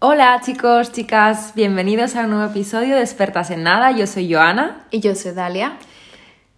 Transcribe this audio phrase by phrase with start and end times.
[0.00, 3.90] Hola chicos, chicas, bienvenidos a un nuevo episodio de Expertas en Nada.
[3.90, 4.84] Yo soy Joana.
[4.92, 5.72] Y yo soy Dalia.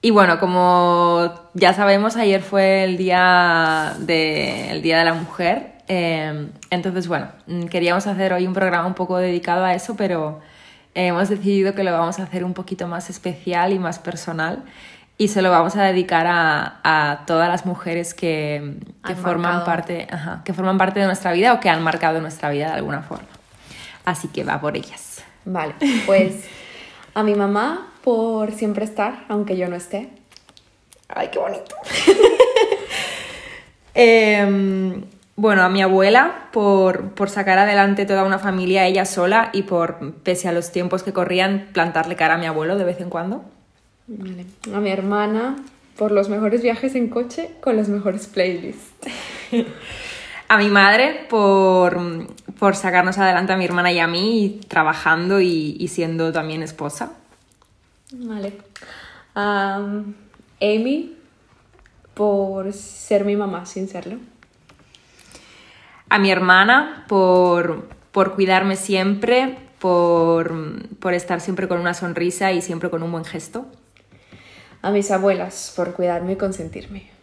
[0.03, 5.73] Y bueno, como ya sabemos, ayer fue el día de, el día de la Mujer.
[5.89, 10.41] Eh, entonces, bueno, mm, queríamos hacer hoy un programa un poco dedicado a eso, pero
[10.93, 14.65] hemos decidido que lo vamos a hacer un poquito más especial y más personal
[15.21, 20.09] y se lo vamos a dedicar a, a todas las mujeres que, que forman, parte,
[20.11, 23.03] ajá, que forman parte de nuestra vida o que han marcado nuestra vida de alguna
[23.03, 23.27] forma.
[24.11, 25.23] Así que va por ellas.
[25.45, 25.75] Vale,
[26.05, 26.35] pues
[27.15, 30.09] a mi mamá por siempre estar, aunque yo no esté.
[31.09, 31.77] Ay, qué bonito.
[33.95, 35.01] eh,
[35.37, 40.15] bueno, a mi abuela por, por, sacar adelante toda una familia ella sola y por,
[40.25, 43.45] pese a los tiempos que corrían, plantarle cara a mi abuelo de vez en cuando.
[44.09, 44.45] Vale.
[44.75, 45.55] A mi hermana
[45.97, 49.07] por los mejores viajes en coche con los mejores playlists.
[50.51, 51.97] a mi madre por,
[52.59, 57.13] por, sacarnos adelante a mi hermana y a mí, trabajando y, y siendo también esposa.
[58.11, 58.59] Vale.
[59.37, 60.13] Um,
[60.61, 61.17] Amy
[62.15, 64.17] por ser mi mamá sin serlo.
[66.09, 70.53] A mi hermana por, por cuidarme siempre, por,
[70.99, 73.67] por estar siempre con una sonrisa y siempre con un buen gesto.
[74.83, 77.20] A mis abuelas por cuidarme y consentirme.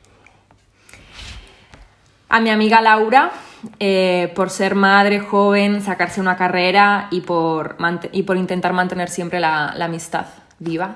[2.29, 3.31] A mi amiga Laura
[3.79, 7.77] eh, por ser madre joven, sacarse una carrera y por,
[8.11, 10.25] y por intentar mantener siempre la, la amistad
[10.59, 10.95] viva.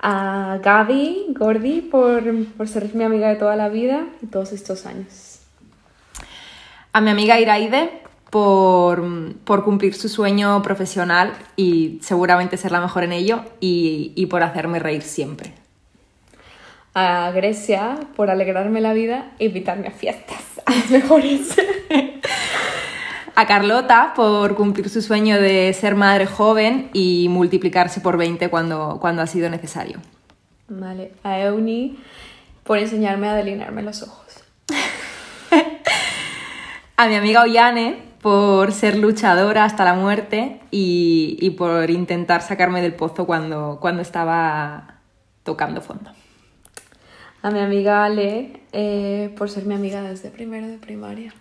[0.00, 2.22] A Gaby Gordi por,
[2.56, 5.40] por ser mi amiga de toda la vida y todos estos años.
[6.92, 9.02] A mi amiga Iraide por,
[9.44, 14.42] por, cumplir su sueño profesional y seguramente ser la mejor en ello y, y, por
[14.42, 15.54] hacerme reír siempre.
[16.98, 21.54] A Grecia por alegrarme la vida e invitarme a fiestas, a las mejores.
[23.34, 28.96] a Carlota por cumplir su sueño de ser madre joven y multiplicarse por 20 cuando,
[28.98, 29.98] cuando ha sido necesario.
[30.68, 31.98] Vale, a Euni
[32.64, 34.42] por enseñarme a delinearme los ojos.
[36.96, 42.80] a mi amiga Ollane por ser luchadora hasta la muerte y, y, por intentar sacarme
[42.80, 45.00] del pozo cuando, cuando estaba
[45.44, 46.10] tocando fondo.
[47.42, 51.34] A mi amiga Ale eh, por ser mi amiga desde primero de primaria.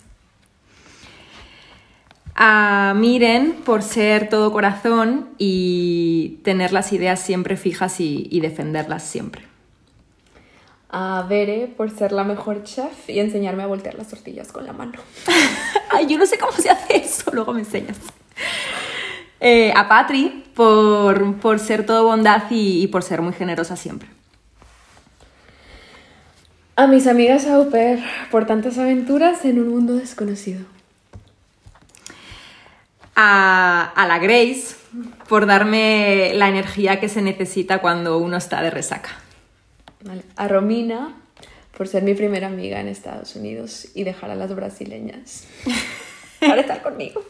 [2.35, 9.03] A Miren por ser todo corazón y tener las ideas siempre fijas y, y defenderlas
[9.03, 9.43] siempre.
[10.89, 14.73] A Bere por ser la mejor chef y enseñarme a voltear las tortillas con la
[14.73, 14.93] mano.
[15.91, 17.97] Ay, yo no sé cómo se hace eso, luego me enseñas.
[19.41, 24.07] Eh, a Patri por, por, ser todo bondad y, y, por ser muy generosa siempre.
[26.77, 30.65] A mis amigas au pair por tantas aventuras en un mundo desconocido.
[33.15, 34.75] A, a la Grace
[35.29, 39.11] por darme la energía que se necesita cuando uno está de resaca.
[40.01, 40.23] Vale.
[40.35, 41.15] A Romina
[41.77, 45.47] por ser mi primera amiga en Estados Unidos y dejar a las brasileñas
[46.39, 47.23] para estar conmigo.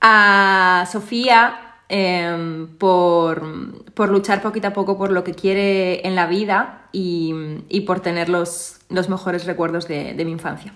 [0.00, 6.26] A Sofía eh, por, por, luchar poquito a poco por lo que quiere en la
[6.26, 7.34] vida y,
[7.68, 10.72] y por tener los, los mejores recuerdos de, de mi infancia.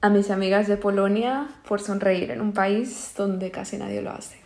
[0.00, 4.40] A mis amigas de Polonia por sonreír en un país donde casi nadie lo hace.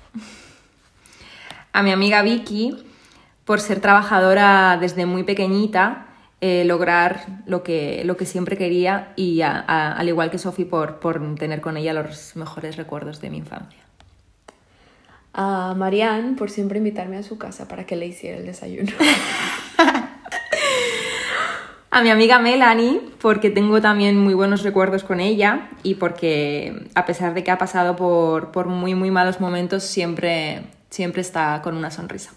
[1.73, 2.85] A mi amiga Vicky
[3.45, 6.09] por ser trabajadora desde muy pequeñita,
[6.41, 10.67] eh, lograr lo que, lo que siempre quería y a, a, al igual que Sophie
[10.67, 13.86] por, por tener con ella los mejores recuerdos de mi infancia.
[15.39, 18.91] A Marianne por siempre invitarme a su casa para que le hiciera el desayuno.
[21.91, 27.05] a mi amiga Melanie porque tengo también muy buenos recuerdos con ella y porque a
[27.05, 31.77] pesar de que ha pasado por, por muy muy malos momentos siempre, siempre está con
[31.77, 32.33] una sonrisa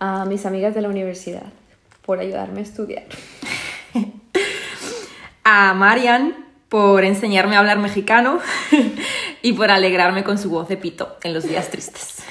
[0.00, 1.46] a mis amigas de la universidad
[2.02, 3.04] por ayudarme a estudiar.
[5.44, 8.40] a Marian por enseñarme a hablar mexicano
[9.42, 12.22] y por alegrarme con su voz de pito en los días tristes.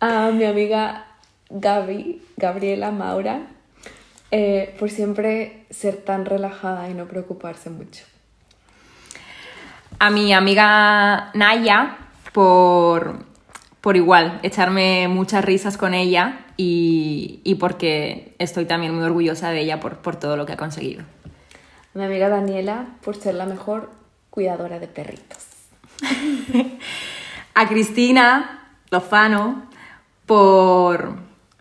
[0.00, 1.06] A mi amiga
[1.50, 3.46] Gaby, Gabriela Maura,
[4.30, 8.04] eh, por siempre ser tan relajada y no preocuparse mucho.
[9.98, 11.98] A mi amiga Naya
[12.32, 13.32] por
[13.82, 19.60] por igual, echarme muchas risas con ella y, y, porque estoy también muy orgullosa de
[19.60, 21.02] ella por, por todo lo que ha conseguido.
[21.94, 23.90] A mi amiga Daniela por ser la mejor
[24.30, 25.46] cuidadora de perritos.
[27.54, 29.68] a Cristina Lozano
[30.24, 31.16] por,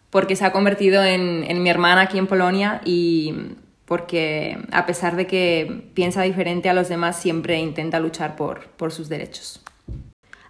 [0.10, 3.56] porque se ha convertido en, en, mi hermana aquí en Polonia y
[3.86, 8.94] porque a pesar de que piensa diferente a los demás, siempre intenta luchar por, por
[8.94, 9.62] sus derechos.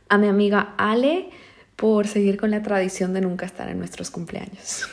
[0.09, 1.29] A mi amiga Ale
[1.75, 4.87] por seguir con la tradición de nunca estar en nuestros cumpleaños.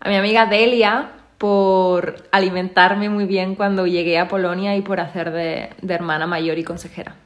[0.00, 5.30] A mi amiga Delia por alimentarme muy bien cuando llegué a Polonia y por hacer
[5.30, 7.16] de, de hermana mayor y consejera.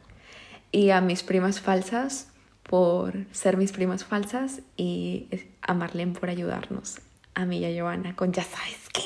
[0.70, 2.28] Y a mis primas falsas
[2.62, 5.26] por ser mis primas falsas y
[5.62, 7.00] a Marlene por ayudarnos.
[7.34, 9.02] A mí y a Joana con ya sabes qué.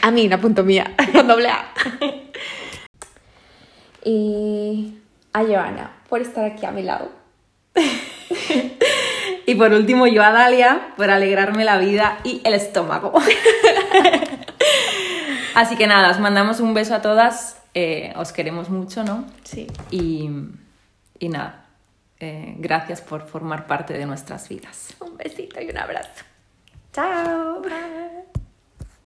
[0.00, 1.72] A mí, la punto mía, con doble A.
[4.04, 4.96] y
[5.32, 7.10] a Joana por estar aquí a mi lado.
[9.46, 13.12] y por último, yo a Dalia por alegrarme la vida y el estómago.
[15.54, 17.60] Así que nada, os mandamos un beso a todas.
[17.74, 19.24] Eh, os queremos mucho, ¿no?
[19.44, 19.66] Sí.
[19.90, 20.28] Y,
[21.18, 21.64] y nada,
[22.20, 24.94] eh, gracias por formar parte de nuestras vidas.
[25.00, 26.24] Un besito y un abrazo.
[26.92, 27.60] Chao.
[27.62, 28.21] Bye.